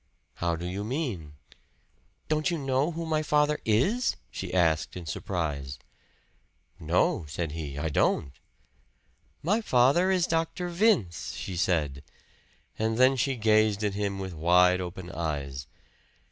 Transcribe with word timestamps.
"How 0.37 0.55
do 0.55 0.65
you 0.65 0.83
mean?" 0.83 1.33
"Don't 2.27 2.49
you 2.49 2.57
know 2.57 2.89
who 2.91 3.05
my 3.05 3.21
father 3.21 3.59
is?" 3.65 4.15
she 4.31 4.51
asked 4.51 4.97
in 4.97 5.05
surprise. 5.05 5.77
"No," 6.79 7.27
said 7.29 7.51
he, 7.51 7.77
"I 7.77 7.89
don't." 7.89 8.31
"My 9.43 9.61
father 9.61 10.09
is 10.09 10.25
Dr. 10.25 10.69
Vince," 10.69 11.35
she 11.35 11.55
said; 11.55 12.01
and 12.79 12.97
then 12.97 13.15
she 13.15 13.35
gazed 13.35 13.83
at 13.83 13.93
him 13.93 14.17
with 14.17 14.33
wide 14.33 14.81
open 14.81 15.11
eyes. 15.11 15.67